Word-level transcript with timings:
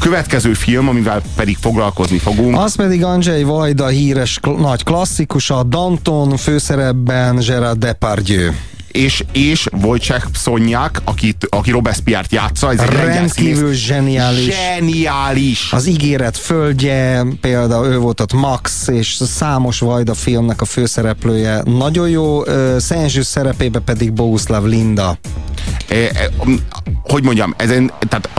Következő 0.00 0.52
film, 0.52 0.88
amivel 0.88 1.22
pedig 1.36 1.56
foglalkozni 1.60 2.18
fogunk. 2.18 2.58
Az 2.58 2.76
pedig 2.76 3.04
Andrzej 3.04 3.42
Vajda 3.42 3.86
híres 3.86 4.38
nagy 4.58 4.82
klasszikusa, 4.82 5.62
Danton 5.62 6.36
főszerepben 6.36 7.36
Gerard 7.36 7.78
Depardieu 7.78 8.50
és, 8.92 9.24
és 9.32 9.66
Wojciech 9.82 10.26
Szonyák, 10.34 11.00
akit, 11.04 11.46
aki 11.50 11.70
Robespierre-t 11.70 12.32
játsza. 12.32 12.72
Ez 12.72 12.78
egy 12.80 12.88
Rendkívül 12.88 13.72
zseniális. 13.72 14.54
Zseniális. 14.54 15.72
Az 15.72 15.86
ígéret 15.86 16.36
földje, 16.36 17.24
például 17.40 17.86
ő 17.86 17.98
volt 17.98 18.20
ott 18.20 18.32
Max, 18.32 18.88
és 18.88 19.20
számos 19.26 19.78
Vajda 19.78 20.14
filmnek 20.14 20.60
a 20.60 20.64
főszereplője. 20.64 21.62
Nagyon 21.64 22.08
jó, 22.08 22.42
Szenzsű 22.78 23.22
szerepébe 23.22 23.78
pedig 23.78 24.12
Boguslav 24.12 24.64
Linda. 24.64 25.18
E, 25.88 25.94
e, 25.94 26.30
hogy 27.02 27.24
mondjam, 27.24 27.54
ezen, 27.56 27.92
tehát, 28.08 28.30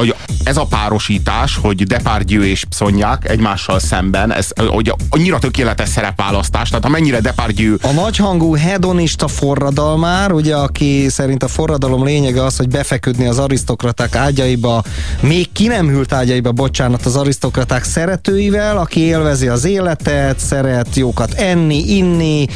ez 0.44 0.58
a 0.58 0.66
párosítás, 0.66 1.58
hogy 1.62 1.84
Depardieu 1.84 2.42
és 2.42 2.66
Pszonyák 2.66 3.30
egymással 3.30 3.80
szemben, 3.80 4.34
ez 4.34 4.48
hogy 4.68 4.94
annyira 5.10 5.40
tökéletes 5.40 5.90
szerepválasztás, 5.90 6.70
tehát 6.70 6.86
amennyire 6.86 7.20
Depardieu... 7.20 7.76
A 7.82 7.92
nagyhangú 7.92 8.56
hedonista 8.56 9.28
forradalmár, 9.28 10.32
ugye, 10.40 10.56
aki 10.56 11.06
szerint 11.10 11.44
a 11.44 11.48
forradalom 11.48 12.06
lényege 12.06 12.44
az, 12.44 12.58
hogy 12.58 12.70
befeküdni 12.70 13.28
az 13.28 13.40
arisztokraták 13.40 14.16
ágyaiba, 14.16 14.84
még 15.22 15.52
ki 15.52 15.68
nem 15.68 15.88
hűlt 15.88 16.14
ágyaiba, 16.14 16.52
bocsánat, 16.52 17.06
az 17.06 17.16
arisztokraták 17.16 17.84
szeretőivel, 17.84 18.78
aki 18.78 19.00
élvezi 19.00 19.48
az 19.48 19.66
életet, 19.66 20.40
szeret 20.40 20.96
jókat 20.96 21.34
enni, 21.34 21.98
inni, 21.98 22.48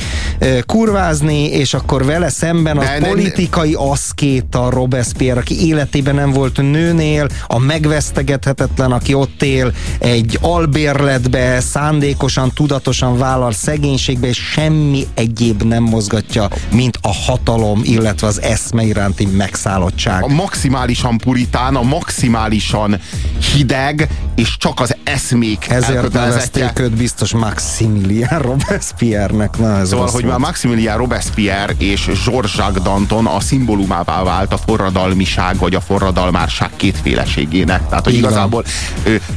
kurvázni, 0.66 1.44
és 1.44 1.74
akkor 1.74 2.06
vele 2.06 2.30
szemben 2.30 2.78
de, 2.78 2.98
politikai 3.00 3.74
aszkéta 3.74 4.70
Robespierre, 4.70 5.40
aki 5.40 5.68
életében 5.68 6.16
nem 6.16 6.32
volt 6.32 6.58
nőnél, 6.58 7.28
a 7.48 7.60
megvesztegethetetlen, 7.60 8.92
aki 8.92 9.14
ott 9.14 9.44
él 9.44 9.74
egy 10.00 10.38
albérletbe, 10.42 11.60
szándékosan, 11.60 12.52
tudatosan 12.56 13.18
vállal 13.18 13.52
szegénységbe, 13.52 14.28
és 14.28 14.38
semmi 14.38 15.08
egyéb 15.14 15.64
nem 15.64 15.84
mozgatja, 15.84 16.48
mint 16.72 16.98
a 17.02 17.14
hatalom, 17.14 17.73
illetve 17.84 18.28
az 18.28 18.42
eszme 18.42 18.84
iránti 18.84 19.26
megszállottság. 19.26 20.24
A 20.24 20.28
maximálisan 20.28 21.18
puritán, 21.18 21.76
a 21.76 21.82
maximálisan 21.82 23.00
hideg, 23.44 24.08
és 24.36 24.58
csak 24.58 24.80
az 24.80 24.96
eszmék 25.04 25.70
Ezért 25.70 26.14
nevezték 26.14 26.80
őt 26.80 26.96
biztos 26.96 27.32
Maximilian 27.32 28.40
Robespierre-nek. 28.40 29.58
Na, 29.58 29.78
ez 29.78 29.88
szóval, 29.88 30.10
hogy 30.10 30.24
már 30.24 30.38
Maximilian 30.38 30.98
Robespierre 30.98 31.74
és 31.78 32.10
Georges 32.26 32.56
Danton 32.84 33.26
a 33.26 33.40
szimbólumává 33.40 34.24
vált 34.24 34.54
a 34.54 34.58
forradalmiság 34.58 35.58
vagy 35.58 35.76
a 35.76 35.82
forradalmárság 35.82 36.70
kétféleségének. 36.76 37.88
Tehát, 37.90 38.04
hogy 38.04 38.14
igazából 38.14 38.64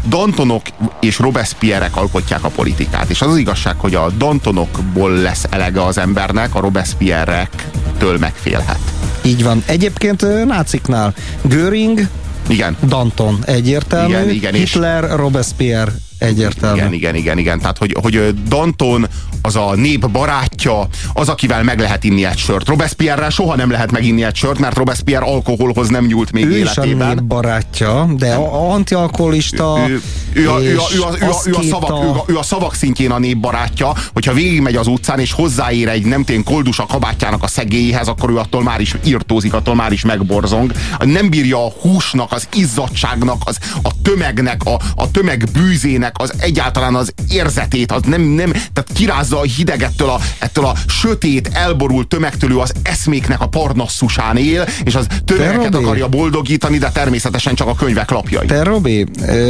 Dantonok 0.09 0.63
és 1.01 1.19
Robespierre-ek 1.19 1.97
alkotják 1.97 2.45
a 2.45 2.49
politikát. 2.49 3.11
És 3.11 3.23
az 3.23 3.31
az 3.31 3.37
igazság, 3.37 3.75
hogy 3.79 3.95
a 3.95 4.11
Dantonokból 4.11 5.11
lesz 5.11 5.45
elege 5.51 5.85
az 5.85 5.99
embernek, 5.99 6.55
a 6.55 6.61
Robespierre-ektől 6.61 8.19
megfélhet. 8.19 8.79
Így 9.23 9.43
van. 9.43 9.63
Egyébként 9.67 10.45
náciknál 10.47 11.15
Göring, 11.43 12.09
igen. 12.49 12.77
Danton 12.89 13.39
egyértelmű, 13.45 14.09
igen, 14.09 14.31
igen, 14.31 14.55
Hitler, 14.55 15.05
és... 15.05 15.11
Robespierre 15.11 15.93
egyértelmű. 16.19 16.79
Igen, 16.79 16.93
igen, 16.93 17.15
igen, 17.15 17.39
igen. 17.39 17.59
Tehát, 17.59 17.79
hogy, 17.79 17.97
hogy 18.03 18.43
Danton 18.49 19.07
az 19.47 19.57
a 19.57 19.75
nép 19.75 20.11
barátja, 20.11 20.89
az, 21.13 21.29
akivel 21.29 21.63
meg 21.63 21.79
lehet 21.79 22.05
inni 22.05 22.25
egy 22.25 22.39
sört. 22.39 22.69
Robespierre 22.69 23.31
soha 23.31 23.57
nem 23.57 23.71
lehet 23.71 23.91
meginni 23.91 24.25
egy 24.25 24.35
sört, 24.35 24.59
mert 24.59 24.77
Robespierre 24.77 25.25
alkoholhoz 25.25 25.89
nem 25.89 26.05
nyúlt 26.05 26.33
még 26.33 26.45
ő 26.45 26.57
életében. 26.57 27.09
Ő 27.09 27.13
is 27.13 27.19
a 27.19 27.23
barátja, 27.23 28.09
de 28.17 28.35
antialkoholista 28.35 29.85
ő, 29.89 30.03
ő, 30.33 30.51
a, 30.51 30.63
ő, 30.63 30.79
a, 30.79 30.89
ő, 30.95 31.03
a, 31.03 31.11
ő, 31.21 31.29
a, 31.29 31.41
ő, 31.47 31.55
a 31.55 31.63
szavak, 31.63 31.91
a... 31.91 32.05
Ő, 32.05 32.09
a, 32.09 32.25
ő 32.27 32.37
a 32.37 32.43
szavak 32.43 32.75
szintjén 32.75 33.11
a 33.11 33.19
nép 33.19 33.37
barátja, 33.37 33.93
hogyha 34.13 34.33
végigmegy 34.33 34.77
az 34.77 34.87
utcán 34.87 35.19
és 35.19 35.33
hozzáér 35.33 35.89
egy 35.89 36.05
nem 36.05 36.25
tén 36.25 36.45
koldus 36.45 36.79
a 36.79 36.87
kabátjának 36.87 37.43
a 37.43 37.47
szegélyéhez, 37.47 38.09
akkor 38.09 38.31
ő 38.31 38.37
attól 38.37 38.63
már 38.63 38.81
is 38.81 38.97
írtózik, 39.05 39.55
attól 39.55 39.75
már 39.75 39.93
is 39.93 40.05
megborzong. 40.05 40.73
Nem 40.99 41.31
bírja 41.31 41.65
a 41.65 41.73
húsnak, 41.81 42.33
az 42.33 42.49
izzadságnak, 42.53 43.43
az, 43.45 43.59
a 43.83 43.91
tömegnek, 44.03 44.65
a, 44.65 44.81
a 44.95 45.11
tömeg 45.11 45.49
bűzének, 45.53 46.15
az 46.19 46.33
egyáltalán 46.39 46.95
az 46.95 47.13
érzetét, 47.29 47.93
az 47.93 48.03
nem, 48.07 48.21
nem, 48.23 48.51
tehát 48.51 48.91
kirázza 48.95 49.36
a 49.37 49.43
hideg 49.43 49.83
ettől 49.83 50.09
a, 50.09 50.21
ettől 50.39 50.65
a 50.65 50.75
sötét, 50.87 51.51
elborult 51.53 52.09
tömegtől, 52.09 52.61
az 52.61 52.73
eszméknek 52.83 53.41
a 53.41 53.47
parnasszusán 53.47 54.37
él, 54.37 54.67
és 54.85 54.95
az 54.95 55.07
tömegeket 55.25 55.75
akarja 55.75 56.09
boldogítani, 56.09 56.79
de 56.79 56.91
természetesen 56.91 57.55
csak 57.55 57.69
a 57.69 57.75
könyvek 57.75 58.11
lapjai. 58.11 58.47
Te 58.47 58.63
Robi, 58.63 59.07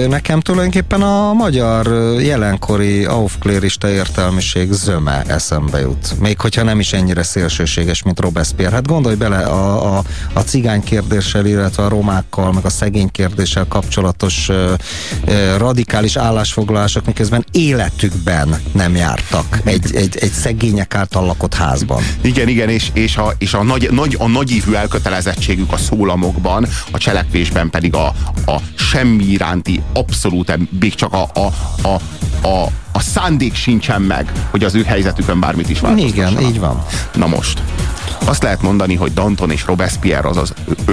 nekem 0.08 0.40
tulajdonképpen 0.40 1.02
a 1.02 1.32
magyar 1.32 1.86
jelenkori 2.20 3.04
aufklérista 3.04 3.88
értelmiség 3.88 4.72
zöme 4.72 5.22
eszembe 5.26 5.80
jut. 5.80 6.20
Még 6.20 6.40
hogyha 6.40 6.62
nem 6.62 6.80
is 6.80 6.92
ennyire 6.92 7.22
szélsőséges, 7.22 8.02
mint 8.02 8.20
Robespierre. 8.20 8.74
Hát 8.74 8.86
gondolj 8.86 9.14
bele 9.14 9.38
a, 9.38 9.96
a, 9.96 10.02
a 10.32 10.40
cigány 10.40 10.82
kérdéssel, 10.82 11.46
illetve 11.46 11.84
a 11.84 11.88
romákkal, 11.88 12.52
meg 12.52 12.64
a 12.64 12.70
szegény 12.70 13.10
kérdéssel 13.10 13.66
kapcsolatos 13.68 14.50
radikális 15.56 16.16
állásfoglalások, 16.16 17.06
miközben 17.06 17.44
életükben 17.50 18.60
nem 18.72 18.96
jártak 18.96 19.60
egy, 19.64 19.75
egy, 19.84 20.16
egy 20.16 20.32
szegények 20.32 20.94
által 20.94 21.26
lakott 21.26 21.54
házban. 21.54 22.02
Igen, 22.20 22.48
igen, 22.48 22.68
és, 22.68 22.90
és, 22.92 23.16
a, 23.16 23.32
és 23.38 23.54
a, 23.54 23.62
nagy, 23.62 23.90
nagy, 23.90 24.16
a 24.18 24.26
nagyívű 24.26 24.72
elkötelezettségük 24.72 25.72
a 25.72 25.76
szólamokban, 25.76 26.66
a 26.90 26.98
cselekvésben 26.98 27.70
pedig 27.70 27.94
a, 27.94 28.06
a 28.46 28.60
semmi 28.74 29.24
iránti 29.24 29.82
abszolút, 29.92 30.58
még 30.80 30.94
csak 30.94 31.12
a, 31.12 31.30
a, 31.34 31.52
a, 31.88 32.00
a, 32.46 32.70
a 32.92 33.00
szándék 33.00 33.54
sincsen 33.54 34.02
meg, 34.02 34.32
hogy 34.50 34.64
az 34.64 34.74
ő 34.74 34.82
helyzetükön 34.82 35.40
bármit 35.40 35.68
is 35.68 35.80
változtassanak. 35.80 36.34
Igen, 36.34 36.50
így 36.50 36.60
van. 36.60 36.84
Na 37.14 37.26
most, 37.26 37.62
azt 38.24 38.42
lehet 38.42 38.62
mondani, 38.62 38.94
hogy 38.94 39.12
Danton 39.12 39.50
és 39.50 39.64
Robespierre 39.64 40.28
az, 40.28 40.36
az 40.36 40.52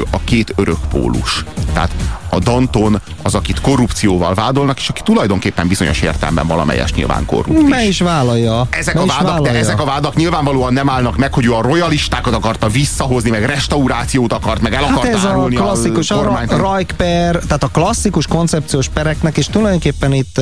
a 0.10 0.20
két 0.24 0.54
örök 0.56 0.78
pólus. 0.90 1.44
Tehát 1.74 1.92
a 2.34 2.40
Danton 2.40 3.02
az, 3.22 3.36
akit 3.36 3.62
korrupcióval 3.62 4.34
vádolnak, 4.34 4.80
és 4.80 4.90
aki 4.90 5.02
tulajdonképpen 5.04 5.68
bizonyos 5.68 6.02
értelemben 6.02 6.48
valamelyes 6.48 6.94
nyilván 6.94 7.26
korrupt 7.26 7.70
Me 7.70 7.86
is 7.86 8.00
vállalja. 8.00 8.68
Ezek, 8.70 8.96
a 8.96 9.06
vádak, 9.06 9.28
vállalja. 9.28 9.52
De 9.52 9.58
ezek 9.58 9.82
a 9.82 9.86
vádak 9.86 10.16
nyilvánvalóan 10.16 10.74
nem 10.74 10.90
állnak 10.90 11.18
meg, 11.18 11.34
hogy 11.34 11.46
ő 11.46 11.54
a 11.54 11.62
royalistákat 11.62 12.34
akarta 12.34 12.68
visszahozni, 12.68 13.30
meg 13.30 13.46
restaurációt 13.46 14.34
akart, 14.34 14.62
meg 14.62 14.74
el 14.74 14.84
hát 14.84 15.04
ez 15.04 15.24
a 15.24 15.48
klasszikus, 15.50 16.12
a, 16.12 16.44
a 16.48 16.58
Rajkper, 16.58 17.36
tehát 17.36 17.64
a 17.64 17.68
klasszikus 17.68 18.28
koncepciós 18.28 18.88
pereknek, 18.88 19.38
és 19.38 19.46
tulajdonképpen 19.46 20.14
itt 20.14 20.42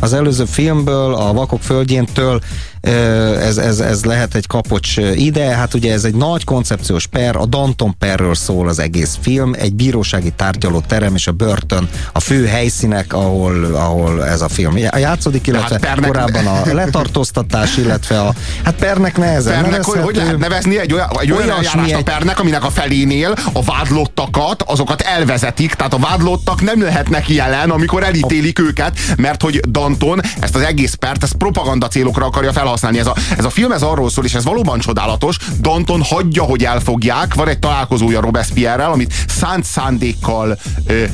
az 0.00 0.12
előző 0.12 0.44
filmből, 0.44 1.14
a 1.14 1.32
Vakok 1.32 1.62
földjéntől 1.62 2.40
ez, 2.80 3.58
ez, 3.58 3.80
ez 3.80 4.04
lehet 4.04 4.34
egy 4.34 4.46
kapocs 4.46 4.96
ide, 5.14 5.44
hát 5.44 5.74
ugye 5.74 5.92
ez 5.92 6.04
egy 6.04 6.14
nagy 6.14 6.44
koncepciós 6.44 7.06
per, 7.06 7.36
a 7.36 7.46
Danton 7.46 7.96
perről 7.98 8.34
szól 8.34 8.68
az 8.68 8.78
egész 8.78 9.18
film, 9.20 9.52
egy 9.58 9.74
bírósági 9.74 10.30
tárgyaló 10.36 10.82
terem 10.86 11.14
és 11.14 11.26
a 11.26 11.32
börtön 11.32 11.88
a 12.12 12.20
fő 12.20 12.46
helyszínek, 12.46 13.12
ahol, 13.12 13.64
ahol 13.64 14.26
ez 14.26 14.40
a 14.40 14.48
film 14.48 14.76
játszódik, 14.76 15.46
illetve 15.46 15.68
hát 15.68 15.80
pernek... 15.80 16.10
korábban 16.10 16.46
a 16.46 16.62
letartóztatás, 16.74 17.76
illetve 17.76 18.20
a 18.20 18.34
hát 18.64 18.74
pernek 18.74 19.16
nehezen 19.16 19.62
pernek, 19.62 19.84
hogy, 19.84 20.00
hogy 20.00 20.16
lehet 20.16 20.38
nevezni 20.38 20.78
egy 20.78 20.92
olyan, 20.92 21.08
egy 21.20 21.32
olyan 21.32 21.50
eljárást 21.50 21.94
a 21.94 22.02
pernek, 22.02 22.40
aminek 22.40 22.64
a 22.64 22.70
felénél 22.70 23.34
a 23.52 23.62
vádlottakat, 23.62 24.62
azokat 24.62 25.00
elvezetik, 25.00 25.74
tehát 25.74 25.94
a 25.94 25.98
vádlottak 25.98 26.62
nem 26.62 26.82
lehetnek 26.82 27.28
jelen, 27.28 27.70
amikor 27.70 28.02
elítélik 28.02 28.58
a... 28.58 28.62
őket, 28.62 28.98
mert 29.16 29.42
hogy 29.42 29.60
Danton 29.68 30.20
ezt 30.40 30.56
az 30.56 30.62
egész 30.62 30.94
pert, 30.94 31.22
ezt 31.22 31.34
propaganda 31.34 31.88
célokra 31.88 32.26
akarja 32.26 32.52
felhasználni. 32.76 32.98
Ez 32.98 33.06
a, 33.06 33.36
ez 33.38 33.44
a 33.44 33.50
film 33.50 33.72
ez 33.72 33.82
arról 33.82 34.10
szól, 34.10 34.24
és 34.24 34.34
ez 34.34 34.44
valóban 34.44 34.78
csodálatos, 34.78 35.36
Danton 35.60 36.02
hagyja, 36.02 36.42
hogy 36.42 36.64
elfogják, 36.64 37.34
van 37.34 37.48
egy 37.48 37.58
találkozója 37.58 38.20
Robespierre-rel, 38.20 38.92
amit 38.92 39.12
szánt 39.28 39.64
szándékkal 39.64 40.58
ö, 40.86 41.04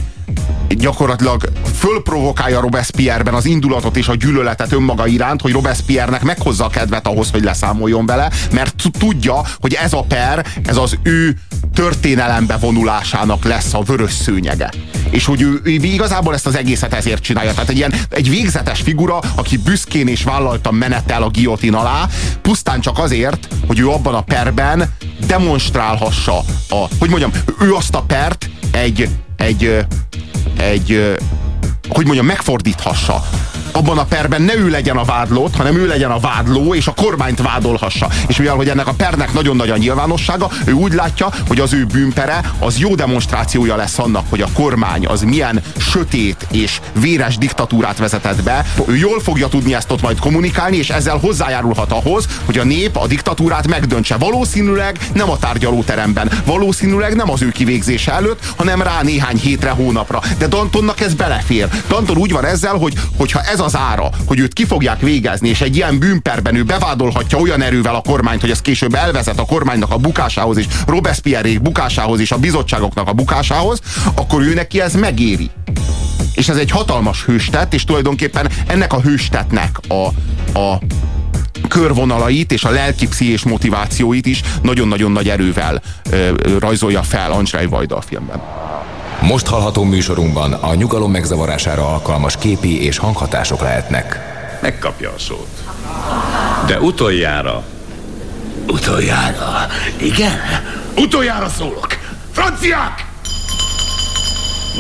gyakorlatilag 0.69 1.53
fölprovokálja 1.79 2.61
Robespierre-ben 2.61 3.35
az 3.35 3.45
indulatot 3.45 3.97
és 3.97 4.09
a 4.09 4.15
gyűlöletet 4.15 4.73
önmaga 4.73 5.07
iránt, 5.07 5.41
hogy 5.41 5.53
Robespierre-nek 5.53 6.23
meghozza 6.23 6.65
a 6.65 6.69
kedvet 6.69 7.07
ahhoz, 7.07 7.31
hogy 7.31 7.43
leszámoljon 7.43 8.07
vele, 8.07 8.31
mert 8.53 8.75
tudja, 8.99 9.43
hogy 9.61 9.75
ez 9.75 9.93
a 9.93 10.03
per, 10.03 10.47
ez 10.65 10.77
az 10.77 10.99
ő 11.03 11.37
történelembe 11.75 12.57
vonulásának 12.57 13.45
lesz 13.45 13.75
a 13.75 13.83
vörös 13.83 14.13
szőnyege. 14.13 14.71
És 15.11 15.25
hogy 15.25 15.43
ő, 15.43 15.61
ő 15.63 15.71
igazából 15.71 16.35
ezt 16.35 16.47
az 16.47 16.57
egészet 16.57 16.95
ezért 16.95 17.23
csinálja. 17.23 17.53
Tehát 17.53 17.69
egy 17.69 17.77
ilyen 17.77 17.95
egy 18.11 18.31
végzetes 18.31 18.81
figura, 18.81 19.19
aki 19.35 19.57
büszkén 19.57 20.09
és 20.09 20.23
vállaltan 20.23 20.75
menetel 20.75 21.23
a 21.23 21.29
giotin 21.29 21.75
alá, 21.75 22.09
pusztán 22.43 22.81
csak 22.81 22.99
azért, 22.99 23.49
hogy 23.67 23.79
ő 23.79 23.89
abban 23.89 24.15
a 24.15 24.21
perben 24.21 24.95
demonstrálhassa 25.27 26.39
a, 26.69 26.87
hogy 26.99 27.09
mondjam, 27.09 27.31
ő 27.61 27.75
azt 27.75 27.95
a 27.95 28.03
pert 28.03 28.51
egy, 28.71 29.09
egy, 29.37 29.87
egy, 30.57 31.17
hogy 31.89 32.05
mondjam, 32.05 32.27
megfordíthassa 32.27 33.25
abban 33.77 33.99
a 33.99 34.05
perben 34.05 34.43
ne 34.43 34.55
ő 34.55 34.69
legyen 34.69 34.97
a 34.97 35.05
vádlott, 35.05 35.57
hanem 35.57 35.77
ő 35.77 35.87
legyen 35.87 36.11
a 36.11 36.19
vádló, 36.19 36.75
és 36.75 36.87
a 36.87 36.93
kormányt 36.93 37.43
vádolhassa. 37.43 38.09
És 38.27 38.37
mivel, 38.37 38.55
hogy 38.55 38.69
ennek 38.69 38.87
a 38.87 38.93
pernek 38.93 39.33
nagyon 39.33 39.57
nagy 39.57 39.71
a 39.71 39.77
nyilvánossága, 39.77 40.51
ő 40.65 40.73
úgy 40.73 40.93
látja, 40.93 41.29
hogy 41.49 41.61
az 41.61 41.73
ő 41.73 41.85
bűnpere 41.85 42.41
az 42.59 42.79
jó 42.79 42.95
demonstrációja 42.95 43.77
lesz 43.77 43.99
annak, 43.99 44.25
hogy 44.31 44.41
a 44.41 44.49
kormány 44.53 45.07
az 45.07 45.21
milyen 45.21 45.63
sötét 45.79 46.47
és 46.51 46.81
véres 47.01 47.39
diktatúrát 47.39 47.99
vezetett 47.99 48.43
be. 48.43 48.65
Ő 48.87 48.97
jól 48.97 49.21
fogja 49.21 49.49
tudni 49.49 49.75
ezt 49.75 49.91
ott 49.91 50.03
majd 50.03 50.19
kommunikálni, 50.19 50.77
és 50.77 50.91
ezzel 50.91 51.19
hozzájárulhat 51.19 51.93
ahhoz, 51.93 52.29
hogy 52.45 52.59
a 52.59 52.65
nép 52.65 52.97
a 52.97 53.07
diktatúrát 53.07 53.69
megdöntse. 53.69 54.17
Valószínűleg 54.17 54.99
nem 55.15 55.31
a 55.31 55.39
tárgyalóteremben, 55.39 56.31
valószínűleg 56.45 57.15
nem 57.17 57.31
az 57.31 57.43
ő 57.43 57.51
kivégzése 57.51 58.13
előtt, 58.13 58.53
hanem 58.57 58.83
rá 58.83 59.03
néhány 59.03 59.37
hétre, 59.37 59.71
hónapra. 59.71 60.21
De 60.39 60.47
Dantonnak 60.47 61.01
ez 61.01 61.15
belefér. 61.15 61.69
Danton 61.89 62.17
úgy 62.17 62.33
van 62.33 62.45
ezzel, 62.45 62.75
hogy 62.75 62.95
hogyha 63.17 63.41
ez 63.41 63.61
az 63.67 63.77
ára, 63.77 64.11
hogy 64.27 64.39
őt 64.39 64.53
ki 64.53 64.65
fogják 64.65 65.01
végezni, 65.01 65.49
és 65.49 65.61
egy 65.61 65.77
ilyen 65.77 65.99
bűnperben 65.99 66.55
ő 66.55 66.63
bevádolhatja 66.63 67.39
olyan 67.39 67.63
erővel 67.63 67.95
a 67.95 68.01
kormányt, 68.01 68.41
hogy 68.41 68.51
ez 68.51 68.61
később 68.61 68.95
elvezet 68.95 69.39
a 69.39 69.45
kormánynak 69.45 69.91
a 69.91 69.97
bukásához 69.97 70.57
és 70.57 70.67
Robespierre 70.87 71.59
bukásához 71.59 72.21
és 72.21 72.31
a 72.31 72.39
bizottságoknak 72.39 73.09
a 73.09 73.13
bukásához, 73.13 73.81
akkor 74.15 74.43
ő 74.43 74.55
neki 74.55 74.81
ez 74.81 74.95
megéri. 74.95 75.51
És 76.35 76.49
ez 76.49 76.57
egy 76.57 76.71
hatalmas 76.71 77.25
hőstet, 77.25 77.75
és 77.75 77.85
tulajdonképpen 77.85 78.51
ennek 78.67 78.93
a 78.93 79.01
hőstetnek 79.01 79.79
a, 79.89 80.07
a 80.59 80.79
körvonalait 81.69 82.53
és 82.53 82.65
a 82.65 82.71
lelki 82.71 83.09
és 83.31 83.43
motivációit 83.43 84.27
is 84.27 84.43
nagyon-nagyon 84.63 85.13
nagy 85.13 85.29
erővel 85.29 85.83
ö, 86.11 86.31
rajzolja 86.59 87.03
fel 87.03 87.33
Andrzej 87.33 87.67
Vajda 87.67 87.97
a 87.97 88.01
filmben. 88.01 88.41
Most 89.27 89.47
hallható 89.47 89.85
műsorunkban 89.85 90.53
a 90.53 90.75
nyugalom 90.75 91.11
megzavarására 91.11 91.89
alkalmas 91.89 92.37
képi 92.37 92.85
és 92.85 92.99
hanghatások 92.99 93.61
lehetnek. 93.61 94.21
Megkapja 94.63 95.11
a 95.11 95.19
szót. 95.19 95.49
De 96.67 96.81
utoljára. 96.81 97.65
Utoljára? 98.67 99.67
Igen? 99.97 100.41
Utoljára 100.97 101.49
szólok. 101.49 101.87
Franciák! 102.33 103.05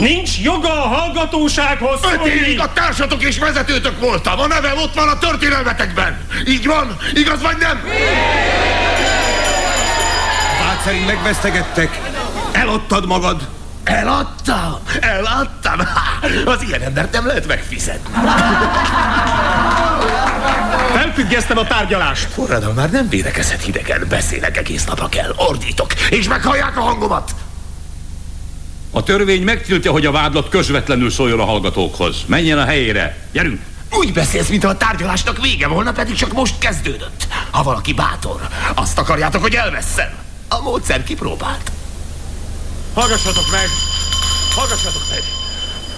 Nincs 0.00 0.38
joga 0.38 0.84
a 0.84 0.88
hallgatósághoz 0.88 2.00
Öt 2.12 2.26
évig 2.26 2.60
a 2.60 2.72
társatok 2.72 3.22
és 3.22 3.38
vezetőtök 3.38 4.00
voltam. 4.00 4.40
A 4.40 4.46
nevem 4.46 4.78
ott 4.78 4.94
van 4.94 5.08
a 5.08 5.18
történelmetekben. 5.18 6.18
Így 6.48 6.66
van? 6.66 6.96
Igaz 7.14 7.42
vagy 7.42 7.56
nem? 7.58 7.80
Vád 10.60 10.80
szerint 10.84 11.06
megvesztegettek. 11.06 12.00
Eladtad 12.52 13.06
magad. 13.06 13.55
Eladtam? 13.86 14.78
Eladtam? 15.00 15.80
Az 16.44 16.62
ilyen 16.62 16.82
embert 16.82 17.12
nem 17.12 17.26
lehet 17.26 17.46
megfizetni. 17.46 18.14
Felfüggesztem 20.94 21.58
a 21.58 21.66
tárgyalást. 21.66 22.32
Forradal 22.32 22.72
már 22.72 22.90
nem 22.90 23.08
védekezhet 23.08 23.62
hidegen. 23.62 24.06
Beszélek 24.08 24.56
egész 24.56 24.84
napra 24.84 25.08
kell. 25.08 25.32
Ordítok. 25.36 25.92
És 26.10 26.28
meghallják 26.28 26.76
a 26.76 26.80
hangomat. 26.80 27.30
A 28.90 29.02
törvény 29.02 29.42
megtiltja, 29.42 29.90
hogy 29.90 30.06
a 30.06 30.10
vádlott 30.10 30.48
közvetlenül 30.48 31.10
szóljon 31.10 31.40
a 31.40 31.44
hallgatókhoz. 31.44 32.16
Menjen 32.26 32.58
a 32.58 32.64
helyére. 32.64 33.16
Gyerünk! 33.32 33.60
Úgy 33.90 34.12
beszélsz, 34.12 34.48
mintha 34.48 34.68
a 34.68 34.76
tárgyalásnak 34.76 35.42
vége 35.42 35.66
volna, 35.66 35.92
pedig 35.92 36.14
csak 36.14 36.32
most 36.32 36.58
kezdődött. 36.58 37.26
Ha 37.50 37.62
valaki 37.62 37.92
bátor, 37.92 38.40
azt 38.74 38.98
akarjátok, 38.98 39.42
hogy 39.42 39.54
elveszem. 39.54 40.10
A 40.48 40.60
módszer 40.60 41.04
kipróbált. 41.04 41.70
Hallgassatok 42.96 43.50
meg! 43.50 43.68
Hallgassatok 44.54 45.02
meg! 45.10 45.22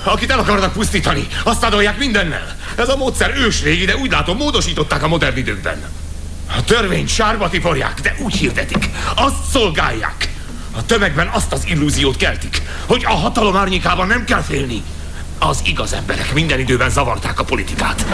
Akit 0.02 0.30
el 0.30 0.38
akarnak 0.38 0.72
pusztítani, 0.72 1.26
azt 1.42 1.62
adolják 1.64 1.98
mindennel. 1.98 2.56
Ez 2.76 2.88
a 2.88 2.96
módszer 2.96 3.36
ősrégi, 3.36 3.84
de 3.84 3.96
úgy 3.96 4.10
látom 4.10 4.36
módosították 4.36 5.02
a 5.02 5.08
modern 5.08 5.36
időkben. 5.36 5.82
A 6.56 6.64
törvényt 6.64 7.08
sárba 7.08 7.48
tiporják, 7.48 8.00
de 8.00 8.14
úgy 8.18 8.34
hirdetik. 8.34 8.90
Azt 9.14 9.50
szolgálják. 9.52 10.32
A 10.76 10.86
tömegben 10.86 11.28
azt 11.28 11.52
az 11.52 11.66
illúziót 11.66 12.16
keltik, 12.16 12.62
hogy 12.86 13.04
a 13.04 13.14
hatalom 13.14 13.56
árnyékában 13.56 14.06
nem 14.06 14.24
kell 14.24 14.42
félni. 14.42 14.82
Az 15.38 15.60
igaz 15.64 15.92
emberek 15.92 16.32
minden 16.32 16.58
időben 16.58 16.90
zavarták 16.90 17.40
a 17.40 17.44
politikát. 17.44 18.06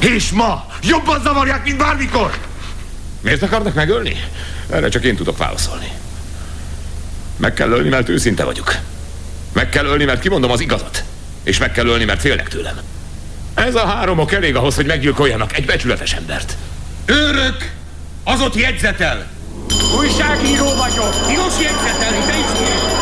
És 0.00 0.30
ma 0.30 0.66
jobban 0.82 1.22
zavarják, 1.22 1.64
mint 1.64 1.78
bármikor. 1.78 2.38
Miért 3.20 3.42
akarnak 3.42 3.74
megölni? 3.74 4.24
Erre 4.70 4.88
csak 4.88 5.04
én 5.04 5.16
tudok 5.16 5.38
válaszolni. 5.38 6.01
Meg 7.36 7.54
kell 7.54 7.70
ölni, 7.70 7.88
mert 7.88 8.08
őszinte 8.08 8.44
vagyok. 8.44 8.74
Meg 9.52 9.68
kell 9.68 9.84
ölni, 9.84 10.04
mert 10.04 10.20
kimondom 10.20 10.50
az 10.50 10.60
igazat. 10.60 11.04
És 11.42 11.58
meg 11.58 11.72
kell 11.72 11.86
ölni, 11.86 12.04
mert 12.04 12.20
félnek 12.20 12.48
tőlem. 12.48 12.80
Ez 13.54 13.74
a 13.74 13.86
három 13.86 14.18
ok 14.18 14.32
elég 14.32 14.56
ahhoz, 14.56 14.74
hogy 14.74 14.86
meggyilkoljanak 14.86 15.56
egy 15.56 15.64
becsületes 15.64 16.12
embert. 16.12 16.56
Őrök! 17.06 17.72
Az 18.24 18.40
ott 18.40 18.54
jegyzetel! 18.54 19.26
Újságíró 19.96 20.74
vagyok. 20.74 21.26
Tilos 21.26 21.54
jegyzetelni, 21.60 22.26
de 22.26 22.38
is 22.38 23.01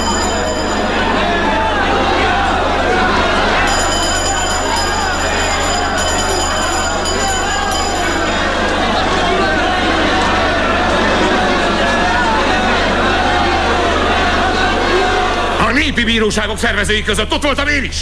bíróságok 16.11 16.59
szervezői 16.59 17.03
között 17.03 17.33
ott 17.33 17.43
voltam 17.43 17.69
én 17.69 17.85
is! 17.85 17.97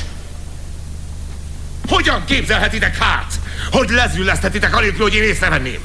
Hogyan 1.89 2.25
képzelhetitek 2.25 2.97
hát, 2.97 3.33
hogy 3.71 3.91
lezüllesztetitek 3.91 4.77
anélkül, 4.77 5.03
hogy 5.03 5.15
én 5.15 5.23
észrevenném? 5.23 5.81